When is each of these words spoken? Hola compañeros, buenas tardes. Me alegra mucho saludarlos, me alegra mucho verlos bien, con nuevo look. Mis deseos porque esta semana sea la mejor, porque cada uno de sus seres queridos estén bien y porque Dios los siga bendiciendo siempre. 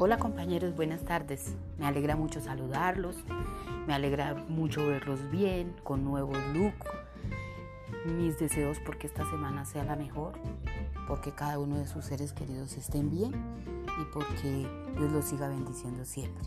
Hola 0.00 0.16
compañeros, 0.16 0.76
buenas 0.76 1.02
tardes. 1.04 1.56
Me 1.76 1.84
alegra 1.84 2.14
mucho 2.14 2.40
saludarlos, 2.40 3.16
me 3.88 3.94
alegra 3.94 4.32
mucho 4.48 4.86
verlos 4.86 5.18
bien, 5.32 5.74
con 5.82 6.04
nuevo 6.04 6.34
look. 6.54 6.72
Mis 8.06 8.38
deseos 8.38 8.78
porque 8.86 9.08
esta 9.08 9.28
semana 9.28 9.64
sea 9.64 9.82
la 9.82 9.96
mejor, 9.96 10.38
porque 11.08 11.32
cada 11.32 11.58
uno 11.58 11.78
de 11.78 11.88
sus 11.88 12.04
seres 12.04 12.32
queridos 12.32 12.76
estén 12.76 13.10
bien 13.10 13.32
y 14.00 14.04
porque 14.14 14.68
Dios 14.96 15.10
los 15.10 15.24
siga 15.24 15.48
bendiciendo 15.48 16.04
siempre. 16.04 16.44